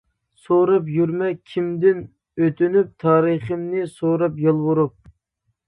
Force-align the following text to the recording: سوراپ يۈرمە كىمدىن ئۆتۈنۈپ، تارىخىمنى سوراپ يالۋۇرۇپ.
سوراپ 0.43 0.87
يۈرمە 0.93 1.27
كىمدىن 1.51 2.01
ئۆتۈنۈپ، 2.45 2.91
تارىخىمنى 3.05 3.87
سوراپ 3.99 4.43
يالۋۇرۇپ. 4.49 5.17